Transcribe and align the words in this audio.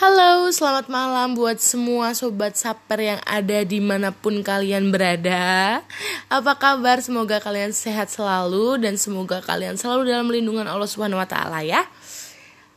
Halo, 0.00 0.48
selamat 0.48 0.88
malam 0.88 1.36
buat 1.36 1.60
semua 1.60 2.16
sobat 2.16 2.56
saper 2.56 3.04
yang 3.04 3.20
ada 3.20 3.60
di 3.68 3.84
mana 3.84 4.08
pun 4.08 4.40
kalian 4.40 4.88
berada. 4.88 5.84
Apa 6.32 6.56
kabar? 6.56 7.04
Semoga 7.04 7.36
kalian 7.36 7.76
sehat 7.76 8.08
selalu 8.08 8.80
dan 8.80 8.96
semoga 8.96 9.44
kalian 9.44 9.76
selalu 9.76 10.08
dalam 10.08 10.32
lindungan 10.32 10.64
Allah 10.64 10.88
Subhanahu 10.88 11.20
Wa 11.20 11.28
Taala 11.28 11.60
ya. 11.60 11.84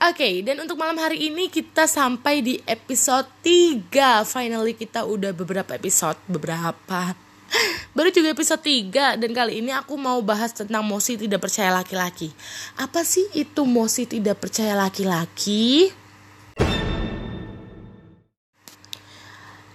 Oke, 0.03 0.43
dan 0.43 0.67
untuk 0.67 0.75
malam 0.75 0.99
hari 0.99 1.31
ini 1.31 1.47
kita 1.47 1.87
sampai 1.87 2.43
di 2.43 2.59
episode 2.67 3.31
3 3.39 4.27
Finally 4.27 4.75
kita 4.75 5.07
udah 5.07 5.31
beberapa 5.31 5.79
episode, 5.79 6.19
beberapa. 6.27 7.15
Baru 7.95 8.11
juga 8.11 8.35
episode 8.35 8.59
3 8.67 9.15
dan 9.15 9.31
kali 9.31 9.63
ini 9.63 9.71
aku 9.71 9.95
mau 9.95 10.19
bahas 10.19 10.51
tentang 10.51 10.83
mosi 10.83 11.15
tidak 11.15 11.39
percaya 11.39 11.71
laki-laki. 11.71 12.35
Apa 12.75 13.07
sih 13.07 13.31
itu 13.31 13.63
mosi 13.63 14.11
tidak 14.11 14.43
percaya 14.43 14.75
laki-laki? 14.75 16.02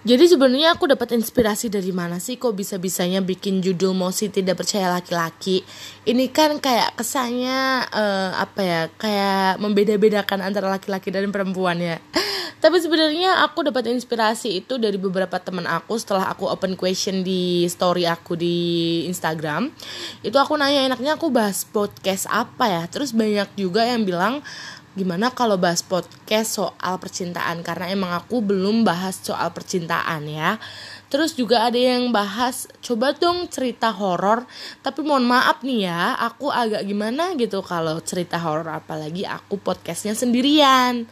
Jadi 0.06 0.30
sebenarnya 0.30 0.78
aku 0.78 0.86
dapat 0.86 1.18
inspirasi 1.18 1.66
dari 1.66 1.90
mana 1.90 2.22
sih 2.22 2.38
kok 2.38 2.54
bisa-bisanya 2.54 3.18
bikin 3.18 3.58
judul 3.58 3.98
Mosi 3.98 4.30
tidak 4.30 4.62
percaya 4.62 4.86
laki-laki. 4.86 5.66
Ini 6.06 6.30
kan 6.30 6.62
kayak 6.62 6.94
kesannya 6.94 7.82
uh, 7.90 8.30
apa 8.38 8.60
ya? 8.62 8.82
Kayak 8.94 9.58
membeda-bedakan 9.58 10.46
antara 10.46 10.70
laki-laki 10.70 11.10
dan 11.10 11.34
perempuan 11.34 11.82
ya. 11.82 11.98
Tapi 12.62 12.78
sebenarnya 12.78 13.42
aku 13.42 13.66
dapat 13.66 13.90
inspirasi 13.90 14.62
itu 14.62 14.78
dari 14.78 14.98
beberapa 14.98 15.38
teman 15.42 15.66
aku 15.66 15.94
setelah 15.98 16.30
aku 16.30 16.46
open 16.46 16.74
question 16.78 17.26
di 17.26 17.66
story 17.66 18.06
aku 18.06 18.38
di 18.38 18.56
Instagram. 19.10 19.70
Itu 20.22 20.38
aku 20.38 20.54
nanya 20.58 20.86
enaknya 20.90 21.18
aku 21.18 21.30
bahas 21.30 21.66
podcast 21.66 22.30
apa 22.30 22.70
ya? 22.70 22.82
Terus 22.86 23.14
banyak 23.14 23.54
juga 23.54 23.82
yang 23.82 24.02
bilang 24.02 24.42
gimana 24.98 25.30
kalau 25.30 25.54
bahas 25.54 25.86
podcast 25.86 26.58
soal 26.58 26.98
percintaan 26.98 27.62
karena 27.62 27.94
emang 27.94 28.10
aku 28.18 28.42
belum 28.42 28.82
bahas 28.82 29.22
soal 29.22 29.54
percintaan 29.54 30.26
ya. 30.26 30.58
Terus 31.06 31.38
juga 31.38 31.64
ada 31.70 31.78
yang 31.78 32.10
bahas 32.10 32.66
coba 32.82 33.14
dong 33.14 33.46
cerita 33.46 33.94
horor, 33.94 34.44
tapi 34.82 35.06
mohon 35.06 35.24
maaf 35.24 35.62
nih 35.62 35.86
ya, 35.86 36.18
aku 36.18 36.50
agak 36.50 36.82
gimana 36.84 37.32
gitu 37.38 37.62
kalau 37.62 38.02
cerita 38.02 38.36
horor 38.42 38.66
apalagi 38.68 39.22
aku 39.22 39.56
podcastnya 39.62 40.18
sendirian 40.18 41.06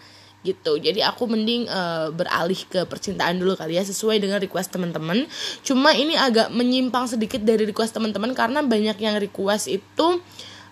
gitu. 0.47 0.79
Jadi 0.79 1.03
aku 1.03 1.27
mending 1.27 1.67
uh, 1.67 2.15
beralih 2.15 2.59
ke 2.71 2.87
percintaan 2.87 3.39
dulu 3.43 3.59
kali 3.59 3.79
ya 3.79 3.83
sesuai 3.83 4.23
dengan 4.23 4.39
request 4.39 4.75
teman-teman. 4.75 5.27
Cuma 5.67 5.91
ini 5.95 6.15
agak 6.15 6.55
menyimpang 6.55 7.11
sedikit 7.11 7.43
dari 7.43 7.67
request 7.67 7.99
teman-teman 7.99 8.31
karena 8.37 8.63
banyak 8.63 8.99
yang 9.01 9.19
request 9.19 9.67
itu 9.67 10.23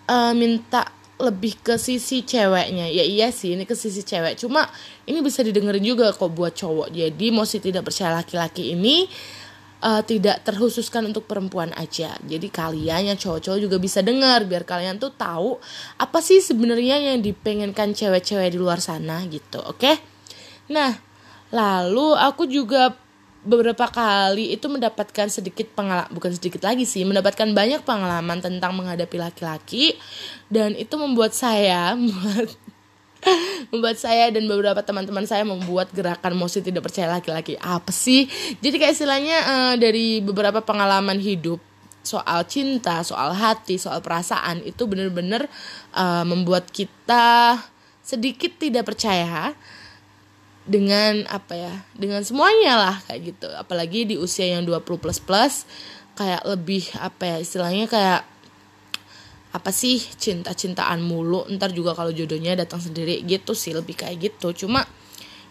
uh, 0.07 0.33
minta 0.37 0.87
lebih 1.15 1.55
ke 1.63 1.79
sisi 1.79 2.27
ceweknya. 2.27 2.91
Ya 2.91 3.03
iya 3.07 3.31
sih 3.31 3.55
ini 3.55 3.63
ke 3.63 3.75
sisi 3.77 4.03
cewek. 4.03 4.35
Cuma 4.35 4.67
ini 5.07 5.23
bisa 5.23 5.39
didengerin 5.41 5.83
juga 5.83 6.11
kok 6.11 6.31
buat 6.35 6.51
cowok. 6.55 6.91
Jadi 6.91 7.25
mosi 7.31 7.63
tidak 7.63 7.87
percaya 7.87 8.19
laki-laki 8.19 8.75
ini 8.75 9.07
uh, 9.85 10.01
tidak 10.03 10.41
terkhususkan 10.43 11.05
untuk 11.07 11.29
perempuan 11.29 11.71
aja. 11.77 12.17
Jadi 12.25 12.47
kalian 12.49 13.13
yang 13.13 13.17
cowok-cowok 13.17 13.59
juga 13.61 13.77
bisa 13.79 14.01
dengar 14.01 14.43
biar 14.49 14.65
kalian 14.65 14.97
tuh 14.97 15.13
tahu 15.13 15.61
apa 16.01 16.19
sih 16.19 16.41
sebenarnya 16.41 16.99
yang 17.13 17.21
dipengenkan 17.21 17.93
cewek-cewek 17.93 18.55
di 18.55 18.59
luar 18.59 18.81
sana 18.81 19.21
gitu 19.29 19.61
oke? 19.61 19.79
Okay? 19.79 19.95
nah 20.65 20.97
lalu 21.53 22.17
aku 22.17 22.49
juga 22.49 22.97
beberapa 23.45 23.85
kali 23.87 24.57
itu 24.57 24.65
mendapatkan 24.65 25.29
sedikit 25.29 25.69
pengalaman 25.77 26.09
bukan 26.09 26.33
sedikit 26.33 26.65
lagi 26.65 26.83
sih 26.83 27.05
mendapatkan 27.05 27.53
banyak 27.53 27.85
pengalaman 27.85 28.41
tentang 28.41 28.73
menghadapi 28.73 29.15
laki-laki. 29.21 29.95
Dan 30.49 30.73
itu 30.73 30.97
membuat 30.97 31.31
saya 31.37 31.93
membuat 31.97 32.51
membuat 33.73 33.97
saya 33.97 34.29
dan 34.29 34.45
beberapa 34.45 34.81
teman-teman 34.85 35.25
saya 35.25 35.41
membuat 35.41 35.89
gerakan 35.93 36.37
mosi 36.37 36.61
tidak 36.61 36.85
percaya 36.85 37.09
laki-laki. 37.09 37.57
Apa 37.57 37.89
sih? 37.89 38.29
Jadi 38.59 38.75
kayak 38.81 38.93
istilahnya 38.97 39.37
uh, 39.45 39.75
dari 39.77 40.21
beberapa 40.21 40.61
pengalaman 40.61 41.17
hidup 41.21 41.61
soal 42.05 42.45
cinta 42.45 43.01
soal 43.01 43.33
hati 43.33 43.81
soal 43.81 43.97
perasaan 43.99 44.61
itu 44.61 44.85
benar-benar 44.85 45.49
uh, 45.97 46.21
membuat 46.21 46.69
kita 46.69 47.57
sedikit 48.05 48.61
tidak 48.61 48.85
percaya 48.85 49.57
dengan 50.65 51.29
apa 51.29 51.53
ya 51.53 51.73
dengan 51.93 52.25
semuanya 52.25 52.73
lah 52.75 52.95
kayak 53.05 53.21
gitu. 53.33 53.47
Apalagi 53.53 54.09
di 54.09 54.15
usia 54.17 54.49
yang 54.49 54.65
20 54.65 54.81
plus 54.97 55.21
plus 55.21 55.69
kayak 56.17 56.41
lebih 56.45 56.89
apa 56.97 57.35
ya 57.35 57.37
istilahnya 57.39 57.85
kayak 57.85 58.21
apa 59.53 59.71
sih 59.71 60.01
cinta-cintaan 60.01 60.99
mulu. 60.99 61.47
Ntar 61.47 61.71
juga 61.71 61.95
kalau 61.95 62.11
jodohnya 62.11 62.57
datang 62.57 62.81
sendiri 62.81 63.21
gitu 63.23 63.53
sih 63.53 63.71
lebih 63.71 63.95
kayak 63.95 64.33
gitu. 64.33 64.65
Cuma 64.65 64.83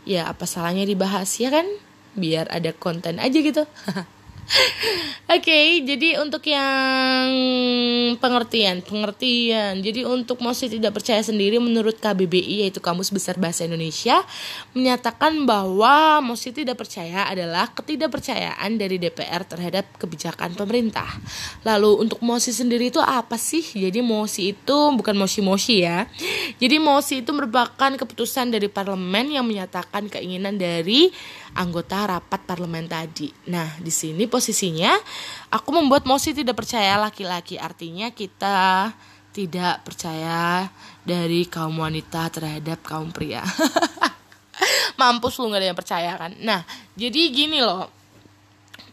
ya 0.05 0.29
apa 0.29 0.45
salahnya 0.45 0.85
dibahas 0.85 1.31
ya 1.41 1.55
kan? 1.55 1.65
Biar 2.15 2.47
ada 2.51 2.71
konten 2.71 3.19
aja 3.19 3.39
gitu 3.43 3.67
Oke, 5.25 5.51
okay, 5.51 5.69
jadi 5.83 6.21
untuk 6.21 6.45
yang 6.45 7.27
pengertian, 8.21 8.85
pengertian. 8.85 9.81
Jadi 9.81 10.05
untuk 10.05 10.39
mosi 10.45 10.69
tidak 10.69 11.01
percaya 11.01 11.25
sendiri 11.25 11.57
menurut 11.57 11.97
KBBI 11.97 12.69
yaitu 12.69 12.79
Kamus 12.79 13.09
Besar 13.09 13.41
Bahasa 13.41 13.65
Indonesia 13.65 14.21
menyatakan 14.77 15.49
bahwa 15.49 16.21
mosi 16.21 16.53
tidak 16.53 16.77
percaya 16.77 17.25
adalah 17.25 17.73
ketidakpercayaan 17.73 18.77
dari 18.77 19.01
DPR 19.01 19.49
terhadap 19.49 19.89
kebijakan 19.97 20.53
pemerintah. 20.53 21.09
Lalu 21.65 22.05
untuk 22.05 22.21
mosi 22.21 22.53
sendiri 22.53 22.93
itu 22.93 23.01
apa 23.01 23.41
sih? 23.41 23.65
Jadi 23.65 24.05
mosi 24.05 24.53
itu 24.53 24.77
bukan 24.93 25.17
mosi-mosi 25.17 25.89
ya. 25.89 26.05
Jadi 26.61 26.77
mosi 26.77 27.25
itu 27.25 27.33
merupakan 27.33 27.97
keputusan 27.97 28.53
dari 28.53 28.69
parlemen 28.69 29.41
yang 29.41 29.49
menyatakan 29.49 30.13
keinginan 30.13 30.61
dari 30.61 31.09
anggota 31.55 32.11
rapat 32.11 32.41
parlemen 32.43 32.91
tadi. 32.91 33.31
Nah, 33.51 33.79
di 33.79 33.91
sini 33.91 34.27
posisinya 34.27 34.95
aku 35.55 35.71
membuat 35.71 36.05
mosi 36.05 36.35
tidak 36.35 36.59
percaya 36.59 36.99
laki-laki. 36.99 37.57
Artinya 37.57 38.11
kita 38.11 38.91
tidak 39.35 39.83
percaya 39.83 40.71
dari 41.03 41.47
kaum 41.51 41.79
wanita 41.83 42.31
terhadap 42.31 42.83
kaum 42.87 43.11
pria. 43.11 43.43
Mampus 45.01 45.43
lu 45.43 45.51
gak 45.51 45.59
ada 45.59 45.69
yang 45.75 45.79
percaya 45.79 46.13
kan. 46.15 46.33
Nah, 46.39 46.63
jadi 46.95 47.31
gini 47.35 47.59
loh. 47.59 47.91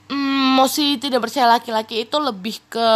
Hmm, 0.09 0.57
mosi 0.57 0.97
tidak 0.97 1.29
percaya 1.29 1.57
laki-laki 1.57 2.03
itu 2.03 2.17
lebih 2.17 2.57
ke 2.67 2.89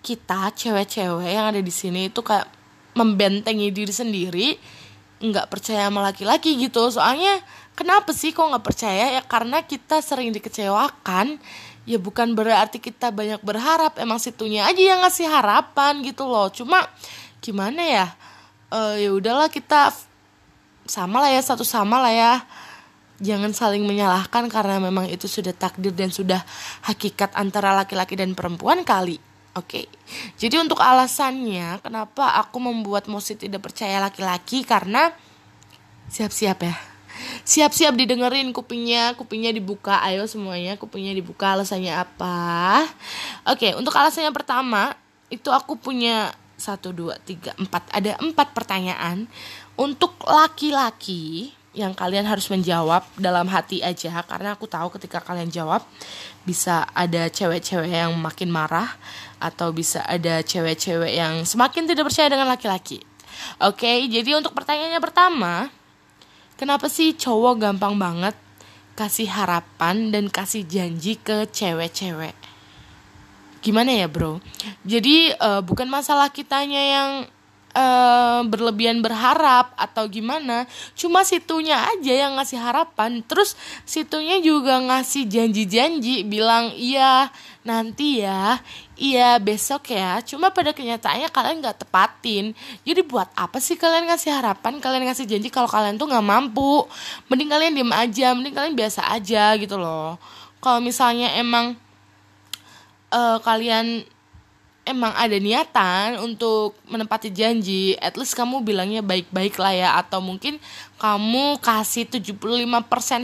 kita 0.00 0.52
cewek-cewek 0.56 1.28
yang 1.28 1.52
ada 1.52 1.60
di 1.60 1.72
sini 1.72 2.08
itu 2.08 2.24
kayak 2.24 2.48
membentengi 2.96 3.68
diri 3.70 3.92
sendiri 3.92 4.48
nggak 5.20 5.52
percaya 5.52 5.86
sama 5.86 6.00
laki-laki 6.00 6.56
gitu. 6.56 6.88
Soalnya 6.88 7.44
kenapa 7.76 8.10
sih 8.16 8.32
kok 8.32 8.48
nggak 8.48 8.64
percaya? 8.64 9.20
Ya 9.20 9.22
karena 9.22 9.62
kita 9.62 10.00
sering 10.00 10.32
dikecewakan. 10.32 11.36
Ya 11.88 11.96
bukan 11.96 12.36
berarti 12.36 12.80
kita 12.80 13.12
banyak 13.12 13.40
berharap 13.40 13.96
emang 14.00 14.20
situnya 14.20 14.68
aja 14.68 14.80
yang 14.80 15.00
ngasih 15.04 15.28
harapan 15.28 16.00
gitu 16.04 16.24
loh. 16.28 16.48
Cuma 16.52 16.88
gimana 17.44 17.80
ya? 17.84 18.06
Uh, 18.72 18.96
ya 18.96 19.10
udahlah 19.12 19.50
kita 19.50 19.92
sama 20.86 21.20
lah 21.22 21.30
ya 21.32 21.42
satu 21.44 21.64
sama 21.64 22.00
lah 22.00 22.12
ya. 22.12 22.34
Jangan 23.20 23.52
saling 23.52 23.84
menyalahkan 23.84 24.48
karena 24.48 24.80
memang 24.80 25.04
itu 25.04 25.28
sudah 25.28 25.52
takdir 25.52 25.92
dan 25.92 26.08
sudah 26.08 26.40
hakikat 26.88 27.36
antara 27.36 27.76
laki-laki 27.76 28.16
dan 28.16 28.32
perempuan 28.32 28.80
kali 28.80 29.20
Oke, 29.50 29.82
okay. 29.82 29.84
jadi 30.38 30.62
untuk 30.62 30.78
alasannya 30.78 31.82
kenapa 31.82 32.38
aku 32.38 32.62
membuat 32.62 33.10
Mosi 33.10 33.34
tidak 33.34 33.66
percaya 33.66 33.98
laki-laki? 33.98 34.62
Karena 34.62 35.10
siap-siap 36.06 36.58
ya. 36.62 36.74
Siap-siap 37.42 37.98
didengerin 37.98 38.54
kupingnya 38.54 39.18
kupingnya 39.18 39.50
dibuka. 39.50 39.98
Ayo 40.06 40.30
semuanya 40.30 40.78
kupingnya 40.78 41.18
dibuka 41.18 41.58
alasannya 41.58 41.98
apa? 41.98 42.86
Oke 43.50 43.74
untuk 43.74 43.90
alasannya 43.90 44.30
pertama 44.30 44.94
itu 45.34 45.50
aku 45.50 45.74
punya 45.74 46.30
satu 46.54 46.94
dua 46.94 47.18
tiga 47.18 47.50
empat. 47.58 47.90
Ada 47.90 48.22
empat 48.22 48.54
pertanyaan. 48.54 49.26
Untuk 49.74 50.14
laki-laki 50.30 51.56
yang 51.70 51.94
kalian 51.94 52.26
harus 52.26 52.50
menjawab 52.50 53.06
dalam 53.14 53.46
hati 53.46 53.78
aja 53.78 54.26
karena 54.26 54.58
aku 54.58 54.66
tahu 54.66 54.90
ketika 54.98 55.22
kalian 55.22 55.54
jawab 55.54 55.86
bisa 56.44 56.88
ada 56.96 57.28
cewek-cewek 57.28 57.92
yang 57.92 58.16
makin 58.16 58.48
marah 58.48 58.96
atau 59.40 59.72
bisa 59.72 60.04
ada 60.04 60.40
cewek-cewek 60.40 61.16
yang 61.16 61.44
semakin 61.44 61.88
tidak 61.88 62.08
percaya 62.08 62.28
dengan 62.32 62.48
laki-laki. 62.48 63.00
Oke, 63.60 64.08
jadi 64.08 64.36
untuk 64.36 64.52
pertanyaannya 64.52 65.00
pertama, 65.00 65.72
Kenapa 66.60 66.92
sih 66.92 67.16
cowok 67.16 67.56
gampang 67.56 67.96
banget 67.96 68.36
kasih 68.92 69.32
harapan 69.32 70.12
dan 70.12 70.28
kasih 70.28 70.68
janji 70.68 71.16
ke 71.16 71.48
cewek-cewek? 71.48 72.36
Gimana 73.64 73.96
ya 73.96 74.04
bro? 74.12 74.44
Jadi 74.84 75.32
uh, 75.40 75.64
bukan 75.64 75.88
masalah 75.88 76.28
kitanya 76.28 76.76
yang 76.76 77.10
uh, 77.74 78.40
berlebihan 78.46 79.02
berharap 79.02 79.74
atau 79.78 80.06
gimana 80.10 80.66
cuma 80.98 81.22
situnya 81.22 81.78
aja 81.90 82.26
yang 82.26 82.32
ngasih 82.38 82.58
harapan. 82.58 83.22
Terus 83.26 83.54
situnya 83.86 84.38
juga 84.42 84.78
ngasih 84.80 85.26
janji-janji 85.26 86.26
bilang 86.26 86.74
iya 86.74 87.30
nanti 87.62 88.24
ya 88.24 88.58
iya 88.98 89.36
besok 89.38 89.94
ya. 89.94 90.20
Cuma 90.24 90.50
pada 90.50 90.74
kenyataannya 90.74 91.28
kalian 91.30 91.56
nggak 91.62 91.86
tepatin. 91.86 92.52
Jadi 92.82 93.00
buat 93.06 93.28
apa 93.36 93.58
sih 93.62 93.78
kalian 93.78 94.10
ngasih 94.10 94.32
harapan 94.34 94.78
kalian 94.82 95.06
ngasih 95.08 95.26
janji 95.26 95.48
kalau 95.48 95.68
kalian 95.70 95.96
tuh 95.96 96.10
nggak 96.10 96.26
mampu? 96.26 96.86
Mending 97.30 97.50
kalian 97.50 97.72
diem 97.76 97.92
aja 97.92 98.32
mending 98.34 98.54
kalian 98.54 98.74
biasa 98.74 99.06
aja 99.10 99.54
gitu 99.56 99.78
loh. 99.78 100.18
Kalau 100.60 100.76
misalnya 100.84 101.32
emang 101.40 101.72
uh, 103.14 103.38
kalian 103.40 104.04
emang 104.90 105.14
ada 105.14 105.38
niatan 105.38 106.20
untuk 106.20 106.74
menepati 106.90 107.30
janji, 107.30 107.94
at 108.02 108.18
least 108.18 108.34
kamu 108.34 108.60
bilangnya 108.60 109.00
baik-baik 109.00 109.54
lah 109.56 109.72
ya 109.72 109.88
atau 109.96 110.18
mungkin 110.18 110.58
kamu 111.00 111.62
kasih 111.64 112.04
75% 112.10 112.68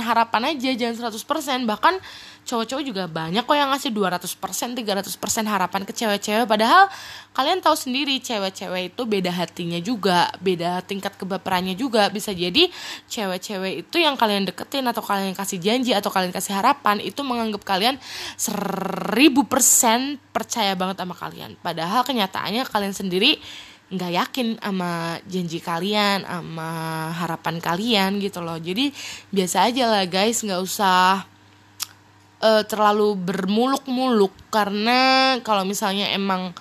harapan 0.01 0.57
aja 0.57 0.71
jangan 0.73 1.13
100% 1.13 1.69
bahkan 1.69 2.01
cowok-cowok 2.47 2.85
juga 2.87 3.11
banyak 3.11 3.43
kok 3.43 3.57
yang 3.59 3.75
ngasih 3.75 3.91
200% 3.91 4.79
300% 4.79 5.51
harapan 5.51 5.83
ke 5.83 5.91
cewek-cewek. 5.91 6.47
Padahal 6.47 6.87
kalian 7.35 7.59
tahu 7.59 7.75
sendiri 7.75 8.23
cewek-cewek 8.23 8.95
itu 8.95 9.03
beda 9.03 9.35
hatinya 9.35 9.83
juga 9.83 10.31
beda 10.39 10.79
tingkat 10.87 11.19
kebaperannya 11.19 11.75
juga. 11.75 12.07
Bisa 12.09 12.31
jadi 12.31 12.71
cewek-cewek 13.11 13.83
itu 13.83 13.97
yang 13.99 14.15
kalian 14.15 14.47
deketin 14.47 14.87
atau 14.87 15.03
kalian 15.03 15.35
kasih 15.35 15.59
janji 15.59 15.91
atau 15.91 16.09
kalian 16.09 16.31
kasih 16.31 16.55
harapan 16.55 17.03
itu 17.03 17.27
menganggap 17.27 17.67
kalian 17.67 17.99
seribu 18.39 19.43
persen 19.51 20.23
percaya 20.31 20.79
banget 20.79 21.03
sama 21.03 21.19
kalian. 21.19 21.59
Padahal 21.59 22.07
kenyataannya 22.07 22.63
kalian 22.71 22.95
sendiri 22.95 23.43
nggak 23.87 24.13
yakin 24.19 24.59
sama 24.59 25.19
janji 25.31 25.59
kalian 25.63 26.27
sama 26.27 26.71
harapan 27.11 27.59
kalian 27.59 28.23
gitu 28.23 28.39
loh. 28.39 28.59
Jadi 28.59 28.95
biasa 29.35 29.67
aja 29.67 29.91
lah 29.91 30.07
guys 30.07 30.43
nggak 30.43 30.63
usah 30.63 31.36
uh, 32.47 32.63
terlalu 32.63 33.19
bermuluk-muluk 33.19 34.31
karena 34.55 35.35
kalau 35.43 35.67
misalnya 35.67 36.15
emang 36.15 36.55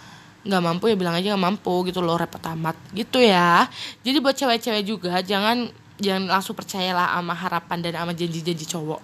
nggak 0.46 0.62
mampu 0.62 0.94
ya 0.94 0.96
bilang 0.98 1.18
aja 1.18 1.34
nggak 1.34 1.46
mampu 1.46 1.90
gitu 1.90 2.02
loh 2.02 2.18
repot 2.18 2.42
amat 2.42 2.78
gitu 2.94 3.22
ya. 3.22 3.70
Jadi 4.02 4.18
buat 4.22 4.38
cewek-cewek 4.38 4.84
juga 4.86 5.22
jangan 5.22 5.70
jangan 6.02 6.30
langsung 6.30 6.58
percayalah 6.58 7.18
sama 7.18 7.34
harapan 7.34 7.78
dan 7.82 7.94
sama 7.98 8.14
janji-janji 8.14 8.66
cowok. 8.70 9.02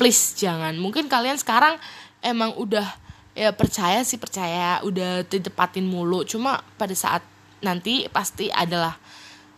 Please 0.00 0.36
jangan. 0.36 0.76
Mungkin 0.76 1.08
kalian 1.08 1.36
sekarang 1.40 1.76
emang 2.20 2.56
udah 2.56 2.84
ya 3.32 3.54
percaya 3.54 4.02
sih 4.04 4.20
percaya 4.20 4.80
udah 4.84 5.24
ditepatin 5.24 5.84
mulu. 5.88 6.24
Cuma 6.28 6.60
pada 6.76 6.92
saat 6.92 7.24
nanti 7.64 8.06
pasti 8.12 8.52
adalah 8.52 8.94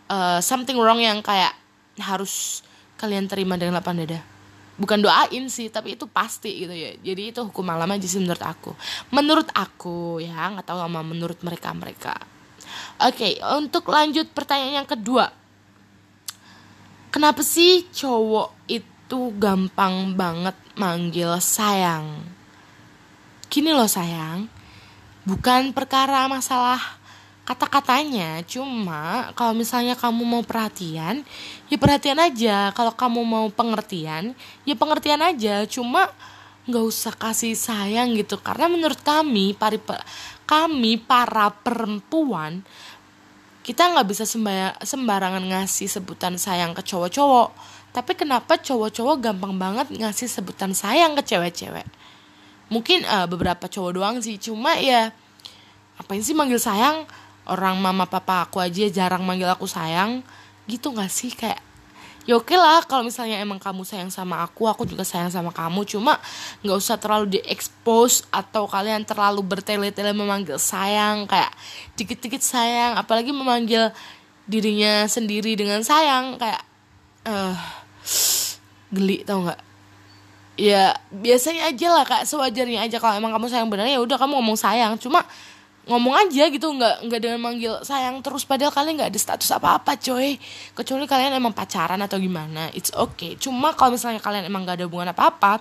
uh, 0.07 0.39
something 0.39 0.79
wrong 0.79 1.03
yang 1.03 1.19
kayak 1.19 1.53
harus 1.99 2.63
kalian 2.95 3.27
terima 3.27 3.59
dengan 3.59 3.81
lapang 3.81 3.99
dada 3.99 4.40
bukan 4.79 4.99
doain 5.03 5.47
sih 5.51 5.67
tapi 5.67 5.99
itu 5.99 6.05
pasti 6.07 6.67
gitu 6.67 6.73
ya. 6.75 6.95
Jadi 7.01 7.35
itu 7.35 7.39
hukum 7.43 7.65
alam 7.71 7.89
aja 7.89 8.07
sih 8.07 8.19
menurut 8.19 8.43
aku. 8.43 8.71
Menurut 9.11 9.47
aku 9.55 10.21
ya 10.23 10.51
nggak 10.51 10.67
tahu 10.67 10.79
sama 10.79 11.01
menurut 11.01 11.39
mereka 11.43 11.71
mereka 11.75 12.15
oke 13.01 13.17
okay, 13.17 13.33
untuk 13.57 13.89
lanjut 13.89 14.29
pertanyaan 14.31 14.83
yang 14.83 14.89
kedua. 14.89 15.33
Kenapa 17.11 17.43
sih 17.43 17.91
cowok 17.91 18.71
itu 18.71 19.21
gampang 19.35 20.15
banget 20.15 20.55
manggil 20.79 21.35
sayang? 21.43 22.23
Gini 23.51 23.75
loh 23.75 23.89
sayang 23.89 24.47
bukan 25.27 25.75
perkara 25.75 26.25
masalah 26.31 26.79
kata-katanya. 27.51 28.39
Cuma 28.47 29.35
kalau 29.35 29.51
misalnya 29.51 29.99
kamu 29.99 30.23
mau 30.23 30.43
perhatian 30.47 31.27
ya 31.67 31.75
perhatian 31.75 32.15
aja. 32.23 32.71
Kalau 32.71 32.95
kamu 32.95 33.19
mau 33.27 33.45
pengertian 33.51 34.31
ya 34.63 34.75
pengertian 34.79 35.19
aja. 35.19 35.67
Cuma 35.67 36.07
nggak 36.63 36.85
usah 36.87 37.11
kasih 37.11 37.59
sayang 37.59 38.15
gitu. 38.15 38.39
Karena 38.39 38.71
menurut 38.71 39.03
kami 39.03 39.51
pari 39.51 39.83
kami 40.47 40.95
para 40.95 41.51
perempuan 41.51 42.63
kita 43.61 43.93
nggak 43.93 44.07
bisa 44.09 44.23
sembarangan 44.81 45.43
ngasih 45.45 45.85
sebutan 45.85 46.39
sayang 46.39 46.71
ke 46.71 46.81
cowok-cowok. 46.81 47.53
Tapi 47.91 48.15
kenapa 48.15 48.55
cowok-cowok 48.55 49.15
gampang 49.19 49.59
banget 49.59 49.91
ngasih 49.91 50.31
sebutan 50.31 50.71
sayang 50.71 51.13
ke 51.19 51.21
cewek-cewek? 51.27 51.85
Mungkin 52.71 53.03
uh, 53.03 53.27
beberapa 53.27 53.67
cowok 53.67 53.91
doang 53.91 54.15
sih. 54.23 54.39
Cuma 54.39 54.79
ya 54.79 55.11
apain 55.99 56.23
sih 56.23 56.33
manggil 56.33 56.57
sayang 56.57 57.05
orang 57.51 57.75
mama 57.75 58.07
papa 58.07 58.47
aku 58.47 58.63
aja 58.63 58.87
jarang 58.87 59.27
manggil 59.27 59.51
aku 59.51 59.67
sayang 59.67 60.23
gitu 60.71 60.95
gak 60.95 61.11
sih? 61.11 61.35
Kayak 61.35 61.59
ya 62.21 62.37
oke 62.37 62.53
lah 62.53 62.85
kalau 62.85 63.01
misalnya 63.01 63.41
emang 63.41 63.57
kamu 63.57 63.81
sayang 63.81 64.13
sama 64.13 64.45
aku 64.45 64.69
aku 64.69 64.87
juga 64.87 65.03
sayang 65.03 65.27
sama 65.27 65.51
kamu. 65.51 65.83
Cuma 65.83 66.15
nggak 66.63 66.77
usah 66.79 66.95
terlalu 66.95 67.37
diekspos 67.37 68.23
atau 68.31 68.69
kalian 68.69 69.03
terlalu 69.03 69.41
bertele-tele 69.43 70.15
memanggil 70.15 70.55
sayang 70.55 71.27
kayak 71.27 71.51
dikit-dikit 71.99 72.39
sayang. 72.39 72.95
Apalagi 72.95 73.35
memanggil 73.35 73.91
dirinya 74.47 75.05
sendiri 75.09 75.53
dengan 75.59 75.83
sayang 75.83 76.39
kayak 76.39 76.61
eh 77.21 77.31
uh, 77.31 77.57
geli 78.93 79.27
tau 79.27 79.43
nggak? 79.43 79.61
Ya 80.61 80.93
biasanya 81.09 81.73
aja 81.73 81.87
lah 81.89 82.05
kak 82.05 82.23
sewajarnya 82.29 82.85
aja. 82.85 83.01
Kalau 83.01 83.17
emang 83.17 83.33
kamu 83.33 83.49
sayang 83.49 83.69
benar 83.71 83.89
ya 83.89 83.97
udah 83.97 84.17
kamu 84.21 84.37
ngomong 84.37 84.59
sayang. 84.59 84.93
Cuma 85.01 85.25
ngomong 85.81 86.13
aja 86.13 86.45
gitu 86.53 86.69
nggak 86.69 87.09
nggak 87.09 87.19
dengan 87.19 87.39
manggil 87.41 87.73
sayang 87.81 88.21
terus 88.21 88.45
padahal 88.45 88.69
kalian 88.69 89.01
nggak 89.01 89.09
ada 89.09 89.19
status 89.19 89.49
apa 89.49 89.81
apa 89.81 89.97
coy. 89.97 90.37
Kecuali 90.77 91.05
kalian 91.09 91.33
emang 91.33 91.57
pacaran 91.57 91.97
atau 92.01 92.21
gimana 92.21 92.69
it's 92.77 92.93
okay. 92.93 93.33
Cuma 93.41 93.73
kalau 93.73 93.97
misalnya 93.97 94.21
kalian 94.21 94.45
emang 94.45 94.61
nggak 94.61 94.77
ada 94.77 94.85
hubungan 94.85 95.09
apa 95.09 95.23
apa 95.33 95.53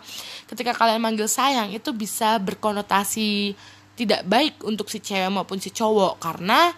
ketika 0.44 0.76
kalian 0.76 1.00
manggil 1.00 1.24
sayang 1.24 1.72
itu 1.72 1.90
bisa 1.96 2.36
berkonotasi 2.36 3.56
tidak 3.96 4.24
baik 4.28 4.60
untuk 4.64 4.88
si 4.88 5.00
cewek 5.00 5.32
maupun 5.32 5.56
si 5.56 5.72
cowok. 5.72 6.20
Karena 6.20 6.68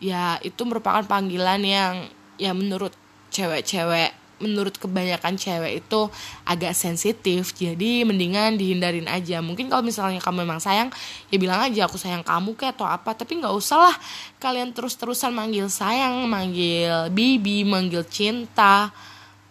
ya 0.00 0.36
itu 0.44 0.60
merupakan 0.68 1.04
panggilan 1.08 1.60
yang 1.64 1.94
ya 2.36 2.52
menurut 2.52 2.92
cewek-cewek 3.32 4.23
menurut 4.42 4.74
kebanyakan 4.74 5.38
cewek 5.38 5.84
itu 5.84 6.10
agak 6.42 6.74
sensitif 6.74 7.54
jadi 7.54 8.02
mendingan 8.02 8.58
dihindarin 8.58 9.06
aja. 9.06 9.38
Mungkin 9.38 9.70
kalau 9.70 9.86
misalnya 9.86 10.18
kamu 10.18 10.42
memang 10.42 10.58
sayang 10.58 10.90
ya 11.30 11.36
bilang 11.38 11.62
aja 11.62 11.86
aku 11.86 11.94
sayang 11.94 12.26
kamu 12.26 12.58
kayak 12.58 12.74
atau 12.74 12.86
apa. 12.88 13.14
Tapi 13.14 13.38
nggak 13.38 13.54
usah 13.54 13.90
lah 13.90 13.96
kalian 14.42 14.74
terus-terusan 14.74 15.30
manggil 15.30 15.70
sayang 15.70 16.26
manggil 16.26 17.12
bibi 17.14 17.62
manggil 17.62 18.02
cinta. 18.06 18.90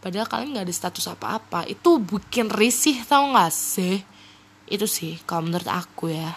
Padahal 0.04 0.28
kalian 0.28 0.60
nggak 0.60 0.68
ada 0.68 0.76
status 0.76 1.06
apa-apa. 1.08 1.64
Itu 1.64 2.04
bikin 2.04 2.52
risih 2.52 3.08
tau 3.08 3.32
gak 3.32 3.56
sih? 3.56 4.04
Itu 4.68 4.84
sih 4.84 5.16
kalau 5.24 5.48
menurut 5.48 5.70
aku 5.72 6.12
ya. 6.12 6.32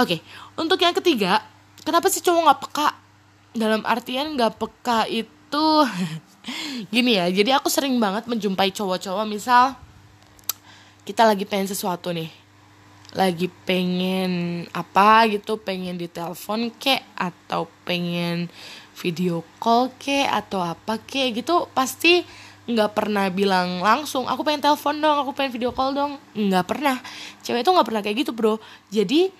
Oke 0.00 0.24
untuk 0.56 0.80
yang 0.80 0.96
ketiga 0.96 1.44
kenapa 1.84 2.08
sih 2.08 2.24
cowok 2.24 2.40
nggak 2.40 2.60
peka? 2.64 2.88
Dalam 3.50 3.82
artian 3.84 4.32
nggak 4.32 4.56
peka 4.56 5.04
itu 5.10 5.66
gini 6.94 7.20
ya 7.20 7.28
jadi 7.28 7.60
aku 7.60 7.68
sering 7.68 7.96
banget 8.00 8.24
menjumpai 8.24 8.72
cowok-cowok 8.72 9.26
misal 9.28 9.76
kita 11.04 11.24
lagi 11.28 11.44
pengen 11.44 11.68
sesuatu 11.68 12.12
nih 12.12 12.30
lagi 13.10 13.50
pengen 13.66 14.64
apa 14.70 15.26
gitu 15.26 15.58
pengen 15.58 15.98
ditelepon 15.98 16.70
kek 16.78 17.02
atau 17.18 17.66
pengen 17.82 18.46
video 18.94 19.42
call 19.58 19.90
kek 19.98 20.30
atau 20.30 20.62
apa 20.62 21.00
kek 21.02 21.42
gitu 21.42 21.66
pasti 21.74 22.22
nggak 22.70 22.94
pernah 22.94 23.26
bilang 23.32 23.82
langsung 23.82 24.30
aku 24.30 24.46
pengen 24.46 24.62
telepon 24.62 25.02
dong 25.02 25.26
aku 25.26 25.34
pengen 25.34 25.50
video 25.50 25.74
call 25.74 25.90
dong. 25.90 26.22
Nggak 26.38 26.66
pernah. 26.70 26.96
Cewek 27.42 27.66
itu 27.66 27.70
nggak 27.74 27.86
pernah 27.88 28.02
kayak 28.04 28.16
gitu 28.22 28.30
bro. 28.30 28.62
Jadi 28.94 29.32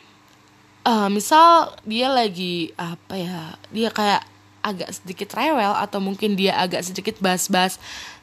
uh, 0.82 1.06
misal 1.06 1.70
dia 1.86 2.10
lagi 2.10 2.74
apa 2.74 3.14
ya 3.14 3.54
dia 3.70 3.90
kayak 3.94 4.26
agak 4.60 4.92
sedikit 4.92 5.32
rewel 5.36 5.72
atau 5.76 5.98
mungkin 6.00 6.36
dia 6.36 6.56
agak 6.60 6.84
sedikit 6.84 7.16
bas-bas 7.20 7.80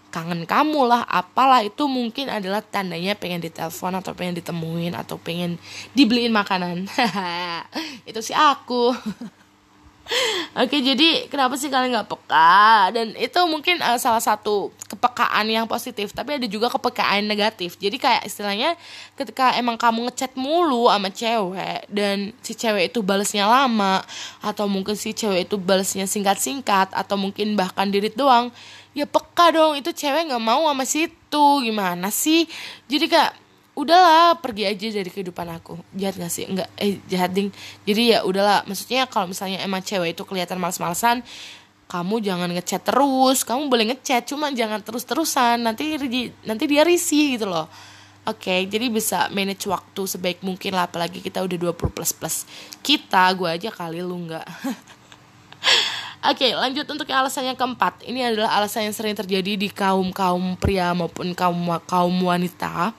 kangen 0.07 0.47
kamu 0.47 0.87
lah 0.87 1.03
apalah 1.03 1.61
itu 1.61 1.83
mungkin 1.85 2.31
adalah 2.31 2.63
tandanya 2.63 3.13
pengen 3.13 3.43
ditelepon 3.43 3.99
atau 3.99 4.15
pengen 4.15 4.39
ditemuin 4.39 4.95
atau 4.95 5.19
pengen 5.19 5.59
dibeliin 5.91 6.31
makanan. 6.31 6.87
Itu 8.09 8.23
sih 8.23 8.33
aku 8.33 8.95
Oke 10.57 10.81
jadi 10.81 11.27
kenapa 11.29 11.53
sih 11.59 11.69
kalian 11.69 11.93
nggak 11.93 12.09
peka? 12.09 12.89
Dan 12.95 13.13
itu 13.13 13.39
mungkin 13.45 13.77
uh, 13.83 13.99
salah 14.01 14.23
satu 14.23 14.73
kepekaan 14.87 15.45
yang 15.45 15.67
positif 15.67 16.15
tapi 16.15 16.39
ada 16.39 16.47
juga 16.47 16.71
kepekaan 16.71 17.27
negatif. 17.27 17.77
Jadi 17.77 17.99
kayak 17.99 18.25
istilahnya 18.25 18.73
ketika 19.19 19.53
emang 19.59 19.75
kamu 19.75 20.09
ngechat 20.09 20.33
mulu 20.33 20.89
sama 20.89 21.09
cewek 21.11 21.85
dan 21.91 22.31
si 22.41 22.57
cewek 22.57 22.89
itu 22.89 23.03
balesnya 23.03 23.45
lama 23.45 24.01
atau 24.41 24.65
mungkin 24.65 24.95
si 24.95 25.11
cewek 25.13 25.45
itu 25.51 25.55
balesnya 25.59 26.09
singkat-singkat 26.09 26.95
atau 26.95 27.15
mungkin 27.19 27.53
bahkan 27.59 27.91
dirit 27.91 28.15
doang 28.15 28.49
ya 28.97 29.05
peka 29.05 29.53
dong. 29.53 29.77
Itu 29.77 29.93
cewek 29.93 30.31
nggak 30.31 30.43
mau 30.43 30.65
sama 30.65 30.85
situ. 30.87 31.45
Gimana 31.61 32.09
sih? 32.09 32.49
Jadi 32.89 33.05
kayak 33.11 33.46
udahlah 33.77 34.41
pergi 34.41 34.65
aja 34.65 34.89
dari 34.89 35.09
kehidupan 35.13 35.47
aku. 35.53 35.77
Jahat 35.93 36.17
gak 36.17 36.33
sih? 36.33 36.49
Enggak 36.49 36.65
eh 36.81 36.97
jahat 37.05 37.29
ding. 37.29 37.53
Jadi 37.85 38.17
ya 38.17 38.25
udahlah 38.25 38.65
maksudnya 38.65 39.05
kalau 39.05 39.29
misalnya 39.29 39.61
emang 39.61 39.85
cewek 39.85 40.17
itu 40.17 40.25
kelihatan 40.25 40.57
males-malesan 40.57 41.21
kamu 41.87 42.19
jangan 42.19 42.49
ngechat 42.51 42.83
terus. 42.83 43.45
Kamu 43.45 43.71
boleh 43.71 43.93
ngechat 43.93 44.27
cuma 44.27 44.49
jangan 44.51 44.81
terus-terusan. 44.83 45.61
Nanti 45.61 45.95
nanti 46.43 46.63
dia 46.65 46.83
risih 46.83 47.39
gitu 47.39 47.47
loh. 47.47 47.69
Oke, 48.27 48.51
okay, 48.51 48.59
jadi 48.67 48.91
bisa 48.91 49.31
manage 49.31 49.71
waktu 49.71 50.03
sebaik 50.03 50.43
mungkin 50.43 50.75
lah 50.75 50.91
apalagi 50.91 51.23
kita 51.23 51.39
udah 51.47 51.71
20 51.71 51.95
plus 51.95 52.11
plus. 52.11 52.35
Kita, 52.83 53.23
gue 53.31 53.47
aja 53.47 53.71
kali 53.71 54.03
lu 54.03 54.19
nggak. 54.27 54.43
Oke, 56.27 56.43
okay, 56.43 56.51
lanjut 56.51 56.83
untuk 56.91 57.07
alasan 57.07 57.47
yang 57.47 57.55
keempat. 57.55 58.03
Ini 58.03 58.35
adalah 58.35 58.59
alasan 58.59 58.83
yang 58.83 58.91
sering 58.91 59.15
terjadi 59.15 59.55
di 59.55 59.71
kaum-kaum 59.71 60.59
pria 60.59 60.91
maupun 60.91 61.31
kaum 61.31 61.55
kaum 61.87 62.15
wanita 62.19 62.91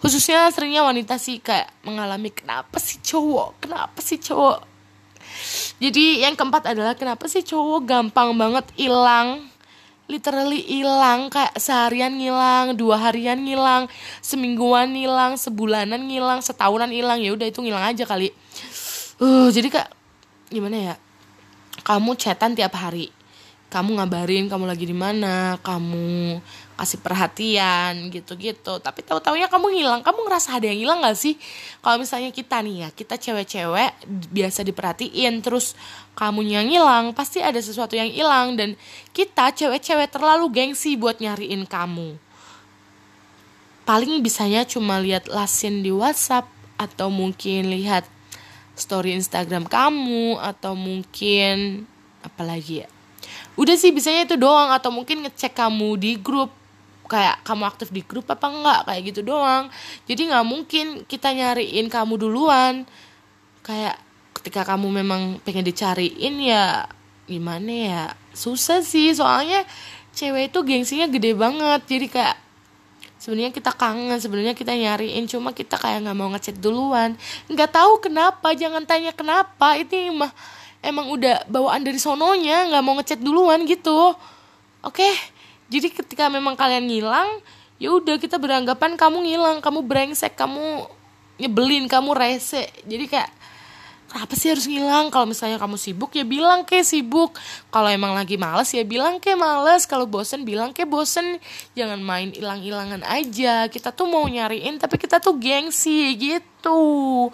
khususnya 0.00 0.48
seringnya 0.50 0.82
wanita 0.82 1.20
sih 1.20 1.38
kayak 1.38 1.70
mengalami 1.84 2.32
kenapa 2.32 2.80
sih 2.80 2.98
cowok? 3.00 3.60
Kenapa 3.62 4.00
sih 4.00 4.18
cowok? 4.18 4.66
Jadi 5.80 6.24
yang 6.24 6.36
keempat 6.36 6.72
adalah 6.72 6.96
kenapa 6.96 7.28
sih 7.28 7.44
cowok 7.44 7.86
gampang 7.86 8.36
banget 8.36 8.66
hilang? 8.76 9.48
Literally 10.10 10.66
hilang 10.66 11.30
kayak 11.30 11.54
seharian 11.54 12.18
ngilang 12.18 12.74
dua 12.74 12.98
harian 12.98 13.38
ngilang 13.46 13.86
semingguan 14.18 14.90
ngilang 14.90 15.38
sebulanan 15.38 16.02
ngilang 16.10 16.42
setahunan 16.42 16.90
hilang. 16.90 17.22
Ya 17.22 17.30
udah 17.30 17.46
itu 17.46 17.62
ngilang 17.62 17.94
aja 17.94 18.02
kali. 18.02 18.34
Uh 19.22 19.52
jadi 19.54 19.70
kak 19.70 19.88
gimana 20.50 20.76
ya? 20.76 20.94
Kamu 21.86 22.18
chatan 22.18 22.58
tiap 22.58 22.74
hari 22.74 23.19
kamu 23.70 24.02
ngabarin 24.02 24.50
kamu 24.50 24.66
lagi 24.66 24.82
di 24.82 24.92
mana 24.92 25.54
kamu 25.62 26.42
kasih 26.74 26.98
perhatian 26.98 28.10
gitu-gitu. 28.10 28.82
Tapi 28.82 29.06
tahu 29.06 29.22
taunya 29.22 29.46
kamu 29.46 29.70
hilang 29.70 30.02
kamu 30.02 30.26
ngerasa 30.26 30.58
ada 30.58 30.66
yang 30.66 30.82
hilang 30.82 30.98
gak 31.06 31.14
sih? 31.14 31.38
Kalau 31.78 32.02
misalnya 32.02 32.34
kita 32.34 32.58
nih 32.66 32.76
ya 32.84 32.88
kita 32.90 33.14
cewek-cewek 33.14 33.94
biasa 34.34 34.66
diperhatiin 34.66 35.38
terus 35.38 35.78
kamu 36.18 36.50
yang 36.50 36.66
hilang 36.66 37.14
pasti 37.14 37.38
ada 37.38 37.62
sesuatu 37.62 37.94
yang 37.94 38.10
hilang. 38.10 38.58
Dan 38.58 38.74
kita 39.14 39.54
cewek-cewek 39.54 40.10
terlalu 40.10 40.50
gengsi 40.50 40.98
buat 40.98 41.22
nyariin 41.22 41.62
kamu. 41.70 42.18
Paling 43.86 44.18
bisanya 44.18 44.66
cuma 44.66 44.98
lihat 44.98 45.30
lasin 45.30 45.86
di 45.86 45.94
WhatsApp 45.94 46.50
atau 46.74 47.06
mungkin 47.06 47.70
lihat 47.70 48.02
story 48.74 49.14
Instagram 49.14 49.68
kamu 49.70 50.40
atau 50.40 50.72
mungkin 50.72 51.84
apalagi 52.24 52.84
ya 52.84 52.88
udah 53.58 53.74
sih 53.78 53.90
bisanya 53.90 54.26
itu 54.26 54.36
doang. 54.38 54.70
Atau 54.74 54.90
mungkin 54.94 55.26
ngecek 55.26 55.56
kamu 55.56 55.98
di 55.98 56.12
grup. 56.20 56.52
Kayak 57.10 57.42
kamu 57.42 57.62
aktif 57.66 57.88
di 57.90 58.06
grup 58.06 58.30
apa 58.30 58.46
enggak 58.46 58.80
kayak 58.86 59.02
gitu 59.10 59.20
doang. 59.26 59.66
Jadi 60.06 60.30
nggak 60.30 60.46
mungkin 60.46 60.86
kita 61.10 61.34
nyariin 61.34 61.90
kamu 61.90 62.14
duluan. 62.14 62.86
Kayak 63.66 63.98
ketika 64.38 64.62
kamu 64.62 65.02
memang 65.02 65.42
pengen 65.42 65.66
dicariin 65.66 66.38
ya 66.38 66.86
gimana 67.26 67.72
ya? 67.72 68.04
Susah 68.30 68.86
sih 68.86 69.10
soalnya 69.10 69.66
cewek 70.14 70.54
itu 70.54 70.58
gengsinya 70.62 71.10
gede 71.10 71.34
banget. 71.34 71.82
Jadi 71.90 72.06
kayak 72.06 72.36
sebenarnya 73.18 73.52
kita 73.52 73.74
kangen 73.74 74.18
sebenarnya 74.22 74.54
kita 74.54 74.70
nyariin. 74.70 75.26
Cuma 75.26 75.50
kita 75.50 75.82
kayak 75.82 76.06
nggak 76.06 76.14
mau 76.14 76.30
ngechat 76.30 76.62
duluan. 76.62 77.18
Nggak 77.50 77.74
tahu 77.74 78.06
kenapa 78.06 78.54
jangan 78.54 78.86
tanya 78.86 79.10
kenapa. 79.10 79.74
Itu 79.74 79.98
mah 80.14 80.30
emang 80.80 81.12
udah 81.12 81.44
bawaan 81.48 81.84
dari 81.84 82.00
sononya 82.00 82.68
nggak 82.72 82.82
mau 82.84 82.94
ngechat 83.00 83.20
duluan 83.20 83.64
gitu. 83.68 84.16
Oke 84.80 85.08
jadi 85.70 85.86
ketika 85.86 86.26
memang 86.26 86.58
kalian 86.58 86.90
ngilang 86.90 87.30
ya 87.78 87.94
udah 87.94 88.18
kita 88.18 88.36
beranggapan 88.36 88.98
kamu 88.98 89.22
ngilang 89.24 89.62
kamu 89.62 89.86
brengsek 89.86 90.34
kamu 90.34 90.84
nyebelin 91.40 91.86
kamu 91.86 92.12
rese. 92.12 92.68
Jadi 92.84 93.06
kayak 93.06 93.30
kenapa 94.10 94.34
sih 94.34 94.50
harus 94.50 94.66
ngilang? 94.66 95.08
Kalau 95.08 95.30
misalnya 95.30 95.56
kamu 95.56 95.78
sibuk 95.78 96.12
ya 96.12 96.26
bilang 96.26 96.66
ke 96.66 96.82
sibuk. 96.82 97.38
Kalau 97.70 97.88
emang 97.88 98.12
lagi 98.12 98.36
males 98.36 98.68
ya 98.74 98.84
bilang 98.84 99.22
ke 99.22 99.32
males. 99.38 99.86
Kalau 99.86 100.04
bosen 100.04 100.44
bilang 100.44 100.74
ke 100.74 100.84
bosen. 100.84 101.38
Jangan 101.78 102.02
main 102.02 102.34
hilang-hilangan 102.34 103.06
aja. 103.06 103.70
Kita 103.70 103.94
tuh 103.94 104.10
mau 104.10 104.26
nyariin 104.26 104.76
tapi 104.76 105.00
kita 105.00 105.22
tuh 105.22 105.38
gengsi 105.38 106.18
gitu. 106.18 107.30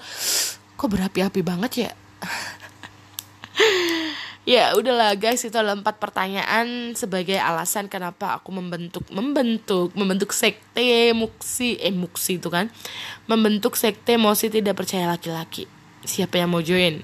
Kok 0.76 0.88
berapi-api 0.92 1.40
banget 1.40 1.72
ya 1.88 1.92
ya 4.46 4.78
udahlah 4.78 5.18
guys 5.18 5.42
itu 5.42 5.52
adalah 5.58 5.74
empat 5.74 5.98
pertanyaan 5.98 6.94
sebagai 6.94 7.34
alasan 7.34 7.90
kenapa 7.90 8.38
aku 8.38 8.54
membentuk 8.54 9.02
membentuk 9.10 9.90
membentuk 9.98 10.30
sekte 10.30 11.10
muksi 11.12 11.76
eh 11.82 11.92
muksi 11.92 12.38
itu 12.38 12.48
kan. 12.48 12.70
Membentuk 13.26 13.74
sekte 13.74 14.14
mosi 14.16 14.46
tidak 14.48 14.78
percaya 14.78 15.10
laki-laki. 15.10 15.66
Siapa 16.06 16.38
yang 16.38 16.54
mau 16.54 16.62
join? 16.62 17.02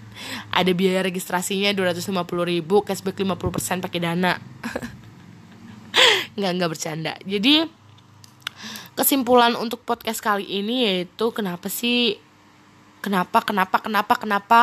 Ada 0.55 0.71
biaya 0.71 1.03
registrasinya 1.03 1.75
250 1.75 2.15
ribu 2.47 2.87
cashback 2.87 3.19
50% 3.19 3.83
pakai 3.83 4.01
dana. 4.01 4.39
Nggak 6.39 6.53
nggak 6.57 6.71
bercanda. 6.71 7.13
Jadi 7.27 7.67
kesimpulan 8.95 9.57
untuk 9.57 9.83
podcast 9.83 10.21
kali 10.21 10.45
ini 10.45 10.85
yaitu 10.85 11.33
kenapa 11.33 11.73
sih 11.73 12.21
kenapa 13.01 13.41
kenapa 13.41 13.81
kenapa 13.81 14.15
kenapa 14.21 14.61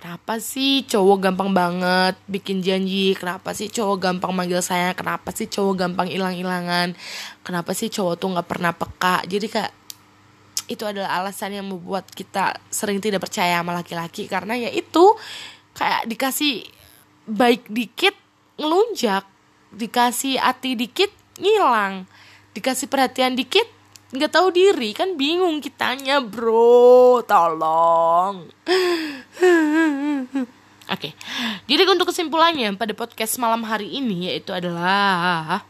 Kenapa 0.00 0.40
sih 0.40 0.88
cowok 0.88 1.28
gampang 1.28 1.52
banget 1.52 2.16
bikin 2.24 2.64
janji? 2.64 3.12
Kenapa 3.12 3.52
sih 3.52 3.68
cowok 3.68 4.00
gampang 4.00 4.32
manggil 4.32 4.64
saya? 4.64 4.96
Kenapa 4.96 5.28
sih 5.28 5.44
cowok 5.44 5.76
gampang 5.76 6.08
hilang-hilangan? 6.08 6.96
Kenapa 7.44 7.76
sih 7.76 7.92
cowok 7.92 8.16
tuh 8.16 8.32
nggak 8.32 8.48
pernah 8.48 8.72
peka? 8.72 9.20
Jadi 9.28 9.46
kak 9.52 9.68
itu 10.72 10.88
adalah 10.88 11.20
alasan 11.20 11.52
yang 11.52 11.68
membuat 11.68 12.08
kita 12.08 12.56
sering 12.72 12.96
tidak 12.96 13.28
percaya 13.28 13.60
sama 13.60 13.76
laki-laki 13.76 14.24
karena 14.24 14.56
ya 14.56 14.72
itu 14.72 15.04
kayak 15.76 16.08
dikasih 16.08 16.64
baik 17.28 17.68
dikit 17.68 18.16
ngelunjak, 18.56 19.28
dikasih 19.76 20.40
hati 20.40 20.80
dikit 20.80 21.12
ngilang, 21.36 22.08
dikasih 22.56 22.88
perhatian 22.88 23.36
dikit 23.36 23.68
nggak 24.10 24.32
tahu 24.34 24.50
diri 24.50 24.90
kan 24.90 25.14
bingung 25.14 25.62
kitanya 25.62 26.18
bro. 26.18 27.22
Tolong. 27.22 28.50
Oke. 30.90 31.06
Okay. 31.06 31.12
jadi 31.70 31.86
untuk 31.86 32.10
kesimpulannya 32.10 32.74
pada 32.74 32.90
podcast 32.98 33.38
malam 33.38 33.62
hari 33.62 33.94
ini 33.94 34.26
yaitu 34.26 34.50
adalah 34.50 35.62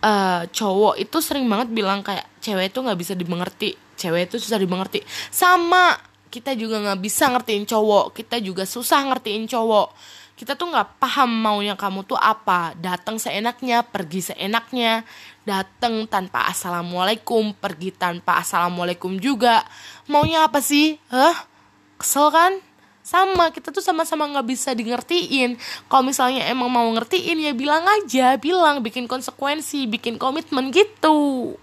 uh, 0.00 0.42
cowok 0.48 0.96
itu 0.96 1.20
sering 1.20 1.44
banget 1.44 1.68
bilang 1.68 2.00
kayak 2.00 2.24
cewek 2.40 2.72
itu 2.72 2.78
nggak 2.80 2.98
bisa 2.98 3.12
dimengerti. 3.12 3.76
Cewek 3.96 4.32
itu 4.32 4.40
susah 4.40 4.56
dimengerti. 4.56 5.04
Sama 5.28 5.96
kita 6.32 6.56
juga 6.56 6.80
nggak 6.80 7.00
bisa 7.04 7.28
ngertiin 7.28 7.68
cowok. 7.68 8.16
Kita 8.16 8.40
juga 8.40 8.64
susah 8.64 9.12
ngertiin 9.12 9.44
cowok 9.44 9.88
kita 10.36 10.52
tuh 10.52 10.68
nggak 10.68 11.00
paham 11.00 11.32
maunya 11.32 11.72
kamu 11.80 12.04
tuh 12.04 12.20
apa. 12.20 12.76
Datang 12.76 13.16
seenaknya 13.16 13.80
pergi 13.80 14.20
seenaknya. 14.20 15.00
Datang 15.48 16.04
tanpa 16.04 16.44
assalamualaikum 16.52 17.56
pergi 17.56 17.96
tanpa 17.96 18.44
assalamualaikum 18.44 19.16
juga. 19.16 19.64
Maunya 20.04 20.44
apa 20.44 20.60
sih? 20.60 21.00
Hah? 21.08 21.48
Kesel 21.96 22.28
kan? 22.28 22.52
Sama 23.00 23.48
kita 23.48 23.72
tuh 23.72 23.80
sama-sama 23.80 24.28
nggak 24.28 24.46
bisa 24.50 24.74
di 24.76 24.82
ngertiin 24.82 25.54
kalau 25.86 26.10
misalnya 26.10 26.42
emang 26.50 26.68
mau 26.68 26.84
ngertiin 26.92 27.40
ya 27.40 27.56
bilang 27.56 27.88
aja. 27.88 28.36
Bilang 28.36 28.84
bikin 28.84 29.08
konsekuensi 29.08 29.88
bikin 29.88 30.20
komitmen 30.20 30.68
gitu. 30.68 31.56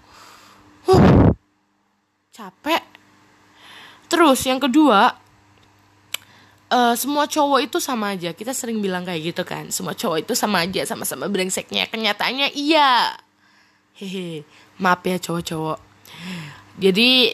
Huh, 0.90 1.30
capek. 2.34 2.82
Terus 4.10 4.42
yang 4.50 4.58
kedua 4.58 5.23
uh, 6.74 6.94
semua 6.98 7.30
cowok 7.30 7.70
itu 7.70 7.78
sama 7.78 8.18
aja. 8.18 8.34
Kita 8.34 8.50
sering 8.50 8.82
bilang 8.82 9.06
kayak 9.06 9.22
gitu 9.34 9.42
kan. 9.46 9.70
Semua 9.70 9.94
cowok 9.94 10.26
itu 10.26 10.34
sama 10.34 10.66
aja 10.66 10.82
sama-sama 10.82 11.30
brengseknya. 11.30 11.86
Kenyataannya 11.86 12.50
iya. 12.58 13.14
Hehe. 13.94 14.42
Maaf 14.82 15.06
ya 15.06 15.22
cowok-cowok. 15.22 15.78
Jadi 16.82 17.30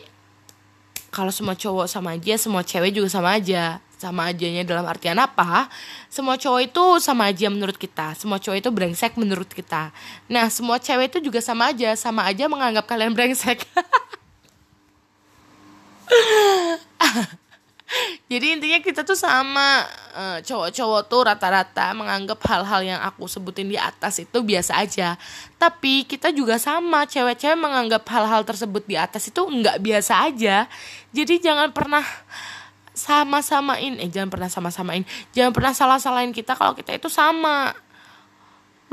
kalau 1.09 1.33
semua 1.33 1.57
cowok 1.57 1.89
sama 1.89 2.15
aja 2.15 2.37
semua 2.37 2.61
cewek 2.61 2.93
juga 2.93 3.09
sama 3.09 3.41
aja. 3.41 3.81
Sama 4.01 4.33
ajanya 4.33 4.65
dalam 4.65 4.89
artian 4.89 5.21
apa? 5.21 5.69
Semua 6.09 6.41
cowok 6.41 6.61
itu 6.73 6.85
sama 7.05 7.29
aja 7.29 7.53
menurut 7.53 7.77
kita. 7.77 8.17
Semua 8.17 8.41
cowok 8.41 8.57
itu 8.57 8.71
brengsek 8.73 9.13
menurut 9.21 9.49
kita. 9.49 9.93
Nah 10.29 10.49
semua 10.49 10.81
cewek 10.81 11.17
itu 11.17 11.29
juga 11.29 11.45
sama 11.45 11.73
aja. 11.73 11.93
Sama 11.97 12.25
aja 12.25 12.49
menganggap 12.49 12.89
kalian 12.89 13.13
brengsek 13.17 13.65
jadi 18.31 18.55
intinya 18.55 18.79
kita 18.79 19.03
tuh 19.03 19.19
sama 19.19 19.83
uh, 20.15 20.39
cowok-cowok 20.39 21.03
tuh 21.11 21.27
rata-rata 21.27 21.91
menganggap 21.99 22.39
hal-hal 22.47 22.79
yang 22.87 23.03
aku 23.03 23.27
sebutin 23.27 23.67
di 23.67 23.75
atas 23.75 24.23
itu 24.23 24.39
biasa 24.39 24.79
aja. 24.79 25.19
Tapi 25.59 26.07
kita 26.07 26.31
juga 26.31 26.55
sama 26.63 27.11
cewek-cewek 27.11 27.59
menganggap 27.59 28.07
hal-hal 28.07 28.47
tersebut 28.47 28.87
di 28.87 28.95
atas 28.95 29.27
itu 29.35 29.43
nggak 29.43 29.83
biasa 29.83 30.31
aja. 30.31 30.71
Jadi 31.11 31.43
jangan 31.43 31.75
pernah 31.75 32.07
sama-samain 32.95 33.99
eh 33.99 34.07
jangan 34.07 34.31
pernah 34.31 34.47
sama-samain. 34.47 35.03
Jangan 35.35 35.51
pernah 35.51 35.75
salah-salahin 35.75 36.31
kita 36.31 36.55
kalau 36.55 36.79
kita 36.79 36.95
itu 36.95 37.11
sama. 37.11 37.75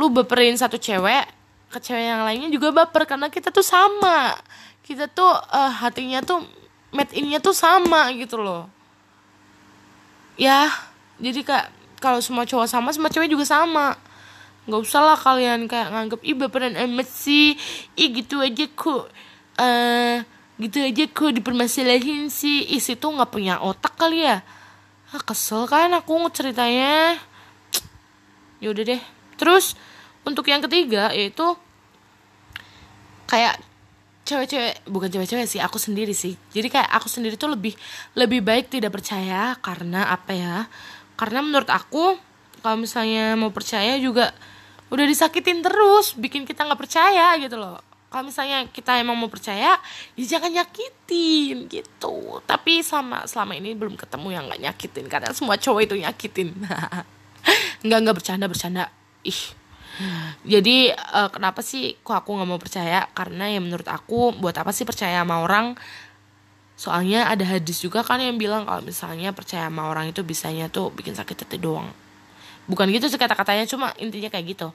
Lu 0.02 0.10
beperin 0.10 0.58
satu 0.58 0.82
cewek 0.82 1.30
ke 1.70 1.78
cewek 1.78 2.10
yang 2.10 2.26
lainnya 2.26 2.50
juga 2.50 2.74
baper 2.74 3.06
karena 3.06 3.30
kita 3.30 3.54
tuh 3.54 3.62
sama. 3.62 4.34
Kita 4.82 5.06
tuh 5.06 5.30
uh, 5.30 5.70
hatinya 5.78 6.26
tuh 6.26 6.42
made 6.90 7.14
innya 7.14 7.38
tuh 7.38 7.54
sama 7.54 8.10
gitu 8.18 8.42
loh 8.42 8.77
ya 10.38 10.70
jadi 11.18 11.42
kak 11.42 11.66
kalau 11.98 12.22
semua 12.22 12.46
cowok 12.46 12.70
sama 12.70 12.94
semua 12.94 13.10
cewek 13.10 13.30
juga 13.30 13.46
sama. 13.46 13.98
Nggak 14.70 14.82
usah 14.86 15.02
lah 15.02 15.18
kalian 15.18 15.66
kayak 15.66 15.90
nganggep 15.90 16.22
ih 16.22 16.38
baperan 16.38 16.76
amat 16.78 17.10
sih. 17.10 17.58
Ih 17.98 18.10
gitu 18.14 18.38
aja 18.42 18.66
kok. 18.70 19.10
Uh, 19.58 20.22
gitu 20.62 20.78
aja 20.82 21.04
kok 21.10 21.32
dipermasalahin 21.34 22.30
sih. 22.30 22.70
Isi 22.70 22.94
tuh 22.94 23.18
nggak 23.18 23.34
punya 23.34 23.58
otak 23.58 23.98
kali 23.98 24.26
ya? 24.28 24.46
Ah, 25.10 25.24
kesel 25.24 25.66
kan 25.66 25.90
aku 25.96 26.14
ceritanya 26.30 27.18
yaudah 28.62 28.84
deh. 28.86 29.02
Terus 29.42 29.74
untuk 30.28 30.46
yang 30.52 30.62
ketiga 30.62 31.10
yaitu 31.16 31.56
kayak 33.26 33.58
cewek-cewek 34.28 34.84
bukan 34.92 35.08
cewek-cewek 35.08 35.48
sih 35.48 35.64
aku 35.64 35.80
sendiri 35.80 36.12
sih. 36.12 36.36
Jadi 36.52 36.68
kayak 36.68 36.92
aku 36.92 37.08
sendiri 37.08 37.40
tuh 37.40 37.56
lebih 37.56 37.72
lebih 38.20 38.44
baik 38.44 38.68
tidak 38.68 38.92
percaya 38.92 39.56
karena 39.64 40.12
apa 40.12 40.36
ya? 40.36 40.56
Karena 41.16 41.40
menurut 41.40 41.72
aku 41.72 42.20
kalau 42.60 42.76
misalnya 42.76 43.40
mau 43.40 43.56
percaya 43.56 43.96
juga 43.96 44.36
udah 44.92 45.06
disakitin 45.08 45.64
terus 45.64 46.20
bikin 46.20 46.44
kita 46.44 46.68
nggak 46.68 46.80
percaya 46.80 47.40
gitu 47.40 47.56
loh. 47.56 47.80
Kalau 48.08 48.24
misalnya 48.28 48.68
kita 48.72 49.00
emang 49.00 49.20
mau 49.20 49.28
percaya 49.28 49.76
ya 50.16 50.26
jangan 50.28 50.52
nyakitin 50.52 51.72
gitu. 51.72 52.44
Tapi 52.44 52.84
selama 52.84 53.24
selama 53.28 53.56
ini 53.56 53.72
belum 53.76 53.96
ketemu 53.96 54.28
yang 54.36 54.44
nggak 54.52 54.62
nyakitin 54.64 55.06
karena 55.08 55.32
semua 55.32 55.56
cowok 55.56 55.82
itu 55.88 55.96
nyakitin. 56.04 56.52
Nggak 57.88 58.00
nggak 58.04 58.16
bercanda 58.20 58.46
bercanda. 58.52 58.84
Ih 59.24 59.57
jadi 60.46 60.94
uh, 60.94 61.30
kenapa 61.34 61.66
sih 61.66 61.98
kok 62.06 62.14
aku 62.14 62.38
nggak 62.38 62.50
mau 62.50 62.62
percaya? 62.62 63.10
Karena 63.18 63.50
ya 63.50 63.58
menurut 63.58 63.88
aku 63.90 64.36
buat 64.38 64.54
apa 64.58 64.70
sih 64.70 64.86
percaya 64.86 65.22
sama 65.26 65.42
orang? 65.42 65.74
Soalnya 66.78 67.26
ada 67.26 67.42
hadis 67.42 67.82
juga 67.82 68.06
kan 68.06 68.22
yang 68.22 68.38
bilang 68.38 68.70
kalau 68.70 68.86
misalnya 68.86 69.34
percaya 69.34 69.66
sama 69.66 69.90
orang 69.90 70.14
itu 70.14 70.22
bisanya 70.22 70.70
tuh 70.70 70.94
bikin 70.94 71.18
sakit 71.18 71.48
hati 71.48 71.58
doang. 71.58 71.90
Bukan 72.70 72.86
gitu 72.94 73.10
sih 73.10 73.18
kata-katanya 73.18 73.66
cuma 73.66 73.96
intinya 73.98 74.30
kayak 74.30 74.46
gitu. 74.54 74.70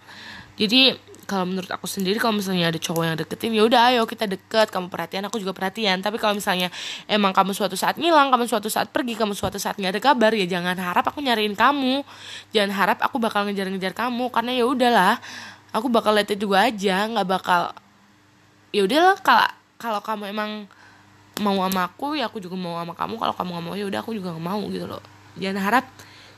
Jadi 0.59 0.99
kalau 1.23 1.47
menurut 1.47 1.71
aku 1.71 1.87
sendiri 1.87 2.19
kalau 2.19 2.39
misalnya 2.39 2.69
ada 2.69 2.79
cowok 2.79 3.03
yang 3.07 3.17
deketin 3.17 3.55
ya 3.55 3.63
udah 3.63 3.81
ayo 3.95 4.03
kita 4.05 4.27
deket 4.27 4.75
kamu 4.75 4.91
perhatian 4.91 5.23
aku 5.27 5.39
juga 5.39 5.55
perhatian. 5.55 6.03
Tapi 6.03 6.19
kalau 6.19 6.35
misalnya 6.35 6.69
emang 7.07 7.31
kamu 7.31 7.55
suatu 7.55 7.79
saat 7.79 7.97
ngilang 7.97 8.35
kamu 8.35 8.51
suatu 8.51 8.67
saat 8.67 8.91
pergi 8.91 9.15
kamu 9.15 9.33
suatu 9.33 9.57
saat 9.57 9.79
nggak 9.79 9.99
ada 9.99 10.03
kabar 10.03 10.35
ya 10.35 10.47
jangan 10.47 10.75
harap 10.75 11.05
aku 11.07 11.23
nyariin 11.23 11.55
kamu. 11.55 12.03
Jangan 12.51 12.73
harap 12.75 12.99
aku 13.01 13.23
bakal 13.23 13.47
ngejar-ngejar 13.47 13.95
kamu 13.95 14.29
karena 14.35 14.51
ya 14.57 14.65
udahlah 14.67 15.15
aku 15.71 15.87
bakal 15.89 16.13
itu 16.19 16.35
juga 16.35 16.67
aja 16.67 17.07
nggak 17.07 17.27
bakal 17.27 17.73
ya 18.75 18.83
udahlah 18.83 19.17
kalau 19.23 19.47
kalau 19.79 20.01
kamu 20.03 20.25
emang 20.31 20.51
mau 21.41 21.57
sama 21.65 21.89
aku 21.89 22.19
ya 22.19 22.29
aku 22.29 22.43
juga 22.43 22.59
mau 22.59 22.77
sama 22.77 22.93
kamu 22.93 23.15
kalau 23.17 23.35
kamu 23.35 23.49
nggak 23.57 23.65
mau 23.65 23.75
ya 23.79 23.85
udah 23.89 24.01
aku 24.03 24.11
juga 24.13 24.35
nggak 24.35 24.47
mau 24.47 24.63
gitu 24.69 24.87
loh. 24.91 25.03
Jangan 25.39 25.61
harap 25.63 25.87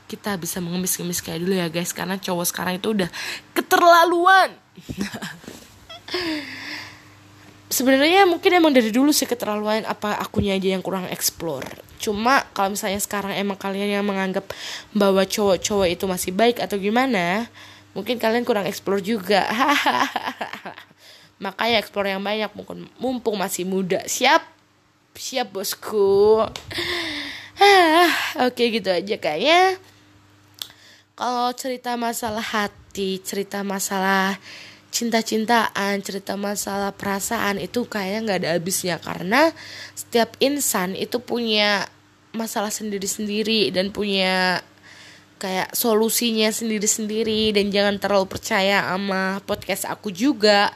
kita 0.05 0.37
bisa 0.37 0.61
mengemis-ngemis 0.61 1.19
kayak 1.25 1.41
dulu 1.41 1.57
ya 1.57 1.67
guys 1.73 1.89
karena 1.89 2.21
cowok 2.21 2.45
sekarang 2.45 2.77
itu 2.77 2.93
udah 2.93 3.09
keterlaluan 3.57 4.64
sebenarnya 7.75 8.23
mungkin 8.29 8.55
emang 8.55 8.71
dari 8.71 8.93
dulu 8.93 9.11
sih 9.11 9.27
keterlaluan 9.27 9.83
apa 9.83 10.15
akunya 10.21 10.55
aja 10.55 10.71
yang 10.71 10.83
kurang 10.85 11.09
explore. 11.11 11.65
Cuma 11.99 12.45
kalau 12.55 12.71
misalnya 12.71 13.01
sekarang 13.01 13.35
emang 13.35 13.57
kalian 13.59 13.99
yang 13.99 14.05
menganggap 14.05 14.47
bahwa 14.95 15.25
cowok-cowok 15.25 15.87
itu 15.89 16.05
masih 16.07 16.31
baik 16.31 16.61
atau 16.63 16.79
gimana 16.79 17.49
mungkin 17.95 18.19
kalian 18.19 18.47
kurang 18.47 18.67
explore 18.67 19.03
juga. 19.03 19.47
Makanya 21.43 21.83
explore 21.83 22.11
yang 22.11 22.23
banyak 22.23 22.51
mungkin 22.55 22.87
mumpung 22.95 23.35
masih 23.35 23.67
muda. 23.67 24.03
Siap? 24.07 24.43
Siap 25.15 25.51
bosku. 25.51 26.43
Oke 28.47 28.63
gitu 28.71 28.91
aja 28.91 29.15
kayaknya 29.15 29.79
kalau 31.15 31.49
cerita 31.55 31.95
masalah 31.95 32.43
hati, 32.43 33.23
cerita 33.23 33.63
masalah 33.63 34.35
cinta-cintaan, 34.91 36.03
cerita 36.03 36.35
masalah 36.35 36.91
perasaan 36.91 37.59
itu 37.59 37.87
kayaknya 37.87 38.19
nggak 38.23 38.39
ada 38.43 38.51
habisnya. 38.59 38.99
Karena 38.99 39.51
setiap 39.95 40.35
insan 40.43 40.91
itu 40.95 41.23
punya 41.23 41.87
masalah 42.35 42.71
sendiri-sendiri 42.71 43.71
dan 43.71 43.95
punya 43.95 44.59
kayak 45.39 45.71
solusinya 45.71 46.51
sendiri-sendiri. 46.51 47.55
Dan 47.55 47.71
jangan 47.71 47.95
terlalu 47.95 48.27
percaya 48.27 48.83
sama 48.83 49.39
podcast 49.47 49.87
aku 49.87 50.11
juga 50.11 50.71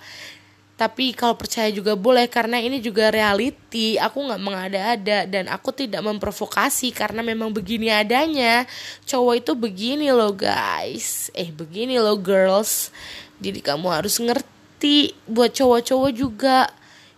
tapi 0.80 1.12
kalau 1.12 1.36
percaya 1.36 1.68
juga 1.76 2.00
boleh 2.00 2.32
karena 2.32 2.56
ini 2.56 2.80
juga 2.80 3.12
reality. 3.12 4.00
Aku 4.00 4.24
nggak 4.24 4.40
mengada-ada 4.40 5.28
dan 5.28 5.52
aku 5.52 5.76
tidak 5.76 6.00
memprovokasi 6.00 6.96
karena 6.96 7.20
memang 7.20 7.52
begini 7.52 7.92
adanya. 7.92 8.64
Cowok 9.04 9.44
itu 9.44 9.52
begini 9.60 10.08
loh 10.16 10.32
guys. 10.32 11.36
Eh 11.36 11.52
begini 11.52 12.00
loh 12.00 12.16
girls. 12.16 12.96
Jadi 13.44 13.60
kamu 13.60 13.92
harus 13.92 14.24
ngerti 14.24 15.12
buat 15.28 15.52
cowok-cowok 15.52 16.12
juga. 16.16 16.72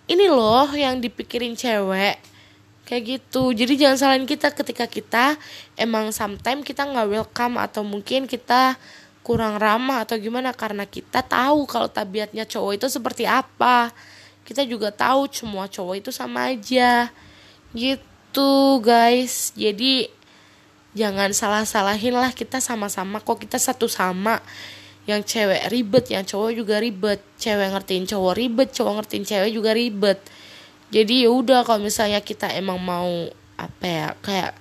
Ini 0.10 0.26
loh 0.26 0.66
yang 0.74 0.98
dipikirin 0.98 1.54
cewek. 1.54 2.18
Kayak 2.90 3.04
gitu. 3.06 3.54
Jadi 3.54 3.78
jangan 3.78 3.98
salahin 4.02 4.26
kita 4.26 4.58
ketika 4.58 4.90
kita 4.90 5.26
emang 5.78 6.10
sometimes 6.10 6.66
kita 6.66 6.82
nggak 6.82 7.14
welcome 7.14 7.62
atau 7.62 7.86
mungkin 7.86 8.26
kita 8.26 8.74
kurang 9.22 9.58
ramah 9.62 10.06
atau 10.06 10.18
gimana? 10.18 10.54
Karena 10.54 10.86
kita 10.86 11.22
tahu 11.22 11.70
kalau 11.70 11.88
tabiatnya 11.90 12.46
cowok 12.46 12.82
itu 12.82 12.88
seperti 12.90 13.24
apa. 13.26 13.94
Kita 14.42 14.66
juga 14.66 14.90
tahu 14.90 15.30
semua 15.30 15.70
cowok 15.70 15.96
itu 16.02 16.12
sama 16.14 16.50
aja. 16.50 17.10
Gitu 17.74 18.52
guys. 18.82 19.54
Jadi 19.54 20.10
jangan 20.98 21.32
salah-salahin 21.32 22.18
lah. 22.18 22.34
Kita 22.34 22.58
sama-sama 22.58 23.22
kok. 23.22 23.42
Kita 23.42 23.62
satu 23.62 23.86
sama. 23.86 24.42
Yang 25.10 25.34
cewek 25.38 25.64
ribet 25.74 26.06
yang 26.14 26.26
cowok 26.26 26.52
juga 26.54 26.76
ribet. 26.78 27.22
Cewek 27.42 27.74
ngertiin 27.74 28.06
cowok 28.06 28.34
ribet 28.38 28.70
cowok 28.74 28.94
ngertiin 29.02 29.26
cewek 29.26 29.50
juga 29.54 29.72
ribet. 29.74 30.20
Jadi 30.92 31.24
ya 31.24 31.32
udah 31.32 31.64
kalau 31.64 31.80
misalnya 31.80 32.20
kita 32.20 32.52
emang 32.52 32.78
mau 32.84 33.32
apa 33.56 33.86
ya 33.86 34.08
kayak 34.20 34.61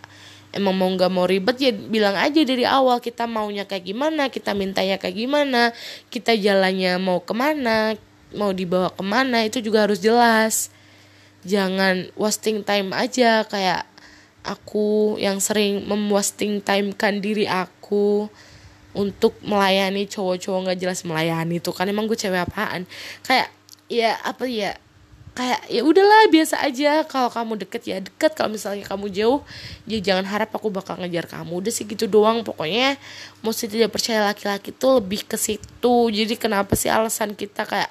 emang 0.51 0.75
mau 0.75 0.91
nggak 0.91 1.11
mau 1.15 1.27
ribet 1.27 1.57
ya 1.63 1.71
bilang 1.71 2.19
aja 2.19 2.43
dari 2.43 2.67
awal 2.67 2.99
kita 2.99 3.31
maunya 3.31 3.67
kayak 3.67 3.87
gimana 3.87 4.29
kita 4.29 4.51
mintanya 4.55 4.99
kayak 4.99 5.15
gimana 5.15 5.71
kita 6.11 6.35
jalannya 6.35 6.99
mau 6.99 7.23
ke 7.23 7.31
mana 7.31 7.95
mau 8.35 8.55
dibawa 8.55 8.91
ke 8.95 9.03
mana 9.03 9.43
itu 9.47 9.59
juga 9.63 9.87
harus 9.87 9.99
jelas. 9.99 10.71
Jangan 11.43 12.13
wasting 12.15 12.63
time 12.63 12.93
aja 12.93 13.49
kayak 13.49 13.89
aku 14.45 15.17
yang 15.21 15.41
sering 15.41 15.85
memwasting 15.89 16.61
time 16.61 16.93
kan 16.93 17.21
diri 17.21 17.49
aku 17.49 18.29
untuk 18.91 19.39
melayani 19.47 20.11
cowok-cowok 20.11 20.61
nggak 20.67 20.81
jelas 20.83 21.07
melayani 21.07 21.63
itu 21.63 21.71
kan 21.71 21.87
emang 21.87 22.11
gue 22.11 22.19
cewek 22.19 22.45
apaan? 22.45 22.85
Kayak 23.25 23.49
ya 23.91 24.19
apa 24.23 24.45
ya 24.47 24.77
kayak 25.41 25.73
ya 25.73 25.81
udahlah 25.81 26.29
biasa 26.29 26.61
aja. 26.61 27.01
Kalau 27.09 27.33
kamu 27.33 27.65
deket 27.65 27.83
ya 27.89 27.97
deket. 28.05 28.37
Kalau 28.37 28.53
misalnya 28.53 28.85
kamu 28.85 29.09
jauh 29.09 29.41
ya 29.89 29.97
jangan 30.05 30.29
harap 30.29 30.53
aku 30.53 30.69
bakal 30.69 31.01
ngejar 31.01 31.25
kamu. 31.25 31.65
Udah 31.65 31.73
sih 31.73 31.89
gitu 31.89 32.05
doang. 32.05 32.45
Pokoknya 32.45 33.01
mesti 33.41 33.65
tidak 33.73 33.97
percaya 33.97 34.21
laki-laki 34.29 34.77
tuh 34.77 35.01
lebih 35.01 35.25
ke 35.25 35.41
situ. 35.41 35.97
Jadi 36.13 36.37
kenapa 36.37 36.77
sih 36.77 36.93
alasan 36.93 37.33
kita 37.33 37.65
kayak 37.65 37.89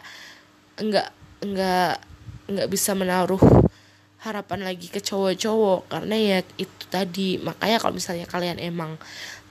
enggak 0.78 1.10
enggak 1.42 1.98
enggak 2.46 2.68
bisa 2.70 2.94
menaruh 2.94 3.42
harapan 4.22 4.70
lagi 4.70 4.86
ke 4.86 5.02
cowok-cowok? 5.02 5.90
Karena 5.90 6.16
ya 6.22 6.38
itu 6.62 6.84
tadi. 6.94 7.42
Makanya 7.42 7.82
kalau 7.82 7.98
misalnya 7.98 8.30
kalian 8.30 8.62
emang 8.62 9.02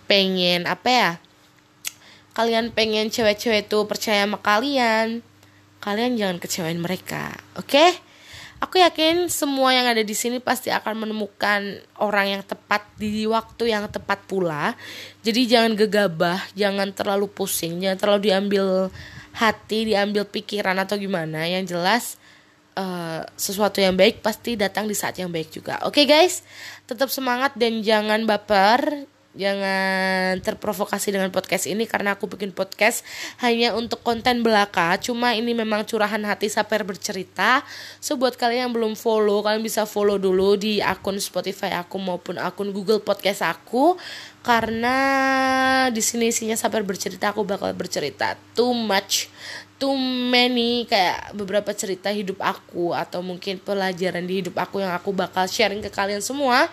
pengen 0.06 0.70
apa 0.70 0.88
ya 0.88 1.10
kalian 2.38 2.70
pengen 2.70 3.10
cewek-cewek 3.10 3.66
tuh 3.66 3.82
percaya 3.90 4.22
sama 4.22 4.38
kalian 4.38 5.26
kalian 5.78 6.18
jangan 6.18 6.38
kecewain 6.42 6.80
mereka 6.80 7.34
oke? 7.58 7.68
Okay? 7.68 7.90
aku 8.58 8.82
yakin 8.82 9.30
semua 9.30 9.70
yang 9.70 9.86
ada 9.86 10.02
di 10.02 10.14
sini 10.14 10.42
pasti 10.42 10.70
akan 10.74 11.06
menemukan 11.06 11.78
orang 12.02 12.38
yang 12.38 12.42
tepat 12.42 12.82
di 12.98 13.24
waktu 13.26 13.70
yang 13.70 13.86
tepat 13.86 14.18
pula. 14.26 14.74
Jadi 15.22 15.46
jangan 15.46 15.72
gegabah 15.78 16.42
jangan 16.58 16.90
terlalu 16.90 17.30
pusing 17.30 17.78
jangan 17.78 17.98
terlalu 17.98 18.20
diambil 18.30 18.66
hati 19.38 19.94
diambil 19.94 20.26
pikiran 20.26 20.74
atau 20.82 20.98
gimana. 20.98 21.46
Yang 21.46 21.78
jelas 21.78 22.04
uh, 22.74 23.22
sesuatu 23.38 23.78
yang 23.78 23.94
baik 23.94 24.20
pasti 24.22 24.58
datang 24.58 24.90
di 24.90 24.94
saat 24.98 25.14
yang 25.22 25.30
baik 25.30 25.54
juga. 25.54 25.78
Oke 25.86 26.02
okay, 26.02 26.04
guys? 26.10 26.42
Tetap 26.90 27.10
semangat 27.14 27.54
dan 27.54 27.80
jangan 27.86 28.26
baper 28.26 29.06
jangan 29.36 30.40
terprovokasi 30.40 31.12
dengan 31.12 31.28
podcast 31.28 31.68
ini 31.68 31.84
karena 31.84 32.16
aku 32.16 32.30
bikin 32.30 32.50
podcast 32.56 33.04
hanya 33.44 33.76
untuk 33.76 34.00
konten 34.00 34.40
belaka. 34.40 34.96
Cuma 35.02 35.36
ini 35.36 35.52
memang 35.52 35.84
curahan 35.84 36.20
hati 36.24 36.48
saper 36.48 36.82
bercerita. 36.88 37.60
So 38.00 38.16
buat 38.16 38.40
kalian 38.40 38.68
yang 38.68 38.72
belum 38.72 38.96
follow 38.96 39.44
kalian 39.44 39.60
bisa 39.60 39.84
follow 39.84 40.16
dulu 40.16 40.56
di 40.56 40.80
akun 40.80 41.20
Spotify 41.20 41.76
aku 41.76 42.00
maupun 42.00 42.40
akun 42.40 42.72
Google 42.72 43.04
Podcast 43.04 43.44
aku. 43.44 44.00
Karena 44.40 44.96
di 45.92 46.00
sini 46.00 46.32
isinya 46.32 46.56
saper 46.56 46.80
bercerita 46.80 47.36
aku 47.36 47.44
bakal 47.44 47.68
bercerita 47.76 48.32
too 48.56 48.72
much 48.72 49.28
too 49.78 49.94
many 50.28 50.84
kayak 50.90 51.38
beberapa 51.38 51.70
cerita 51.70 52.10
hidup 52.10 52.42
aku 52.42 52.90
atau 52.90 53.22
mungkin 53.22 53.62
pelajaran 53.62 54.26
di 54.26 54.42
hidup 54.42 54.58
aku 54.58 54.82
yang 54.82 54.90
aku 54.90 55.14
bakal 55.14 55.46
sharing 55.46 55.78
ke 55.78 55.88
kalian 55.88 56.18
semua 56.18 56.66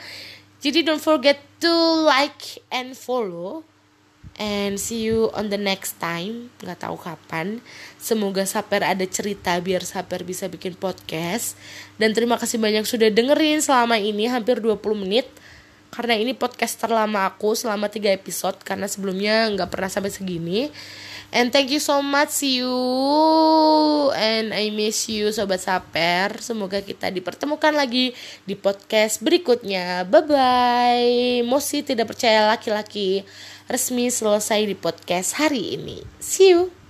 jadi 0.64 0.86
don't 0.86 1.04
forget 1.04 1.42
to 1.62 1.74
like 2.06 2.62
and 2.72 2.96
follow. 2.96 3.64
And 4.36 4.76
see 4.76 5.08
you 5.08 5.32
on 5.32 5.48
the 5.48 5.56
next 5.56 5.96
time. 5.96 6.52
Nggak 6.60 6.84
tahu 6.84 7.00
kapan. 7.00 7.64
Semoga 7.96 8.44
Saper 8.44 8.84
ada 8.84 9.08
cerita 9.08 9.56
biar 9.64 9.88
Saper 9.88 10.28
bisa 10.28 10.52
bikin 10.52 10.76
podcast. 10.76 11.56
Dan 11.96 12.12
terima 12.12 12.36
kasih 12.36 12.60
banyak 12.60 12.84
sudah 12.84 13.08
dengerin 13.08 13.64
selama 13.64 13.96
ini 13.96 14.28
hampir 14.28 14.60
20 14.60 14.76
menit. 15.08 15.32
Karena 15.88 16.20
ini 16.20 16.36
podcast 16.36 16.76
terlama 16.76 17.24
aku 17.24 17.56
selama 17.56 17.88
3 17.88 18.12
episode. 18.12 18.60
Karena 18.60 18.92
sebelumnya 18.92 19.48
nggak 19.56 19.72
pernah 19.72 19.88
sampai 19.88 20.12
segini 20.12 20.68
And 21.34 21.50
thank 21.50 21.74
you 21.74 21.82
so 21.82 22.00
much. 22.06 22.46
You 22.46 22.70
and 24.14 24.54
I 24.54 24.70
miss 24.70 25.10
you 25.10 25.34
sobat 25.34 25.66
saper. 25.66 26.38
Semoga 26.40 26.80
kita 26.86 27.10
dipertemukan 27.10 27.74
lagi 27.74 28.14
di 28.46 28.54
podcast 28.54 29.20
berikutnya. 29.26 30.06
Bye 30.06 30.24
bye. 30.30 31.16
Mosi 31.48 31.82
tidak 31.82 32.14
percaya 32.14 32.46
laki-laki 32.46 33.26
resmi 33.66 34.14
selesai 34.14 34.70
di 34.70 34.78
podcast 34.78 35.42
hari 35.42 35.76
ini. 35.76 36.06
See 36.22 36.54
you. 36.54 36.85